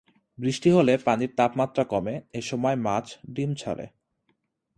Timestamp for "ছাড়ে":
3.55-3.85